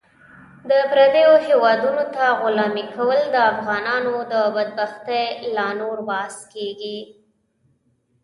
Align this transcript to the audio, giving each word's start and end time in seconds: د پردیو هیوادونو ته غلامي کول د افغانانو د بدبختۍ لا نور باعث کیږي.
د 0.69 0.71
پردیو 0.91 1.31
هیوادونو 1.47 2.03
ته 2.15 2.23
غلامي 2.41 2.85
کول 2.95 3.19
د 3.29 3.35
افغانانو 3.53 4.15
د 4.31 4.33
بدبختۍ 4.55 5.25
لا 5.55 5.67
نور 5.81 5.97
باعث 6.09 6.37
کیږي. 6.53 6.97